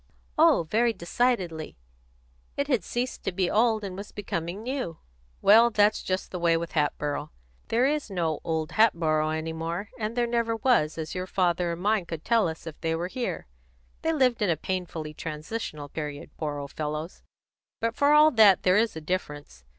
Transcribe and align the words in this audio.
"Oh, 0.35 0.63
very 0.71 0.93
decidedly. 0.93 1.77
It 2.57 2.67
had 2.67 2.83
ceased 2.83 3.21
to 3.23 3.31
be 3.31 3.51
old 3.51 3.83
and 3.83 3.95
was 3.95 4.11
becoming 4.11 4.63
new." 4.63 4.97
"Well, 5.43 5.69
that's 5.69 6.01
just 6.01 6.31
the 6.31 6.39
way 6.39 6.57
with 6.57 6.71
Hatboro'. 6.71 7.29
There 7.67 7.85
is 7.85 8.09
no 8.09 8.39
old 8.43 8.71
Hatboro' 8.71 9.29
any 9.29 9.53
more; 9.53 9.91
and 9.99 10.17
there 10.17 10.25
never 10.25 10.55
was, 10.55 10.97
as 10.97 11.13
your 11.13 11.27
father 11.27 11.73
and 11.73 11.81
mine 11.83 12.07
could 12.07 12.25
tell 12.25 12.47
us 12.47 12.65
if 12.65 12.81
they 12.81 12.95
were 12.95 13.09
here. 13.09 13.45
They 14.01 14.11
lived 14.11 14.41
in 14.41 14.49
a 14.49 14.57
painfully 14.57 15.13
transitional 15.13 15.87
period, 15.89 16.31
poor 16.35 16.57
old 16.57 16.71
fellows! 16.71 17.21
But, 17.79 17.93
for 17.93 18.11
all 18.11 18.31
that, 18.31 18.63
there 18.63 18.77
is 18.77 18.95
a 18.95 19.01
difference. 19.01 19.65